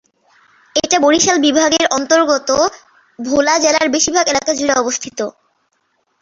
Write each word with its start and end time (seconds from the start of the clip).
এটা 0.75 0.97
বরিশাল 0.99 1.37
বিভাগের 1.45 1.85
অন্তর্গত 1.97 2.49
ভোলা 3.19 3.55
জেলার 3.63 3.87
বেশীরভাগ 3.95 4.25
এলাকা 4.27 4.51
জুড়ে 4.53 4.75
অবস্থিত। 4.75 5.19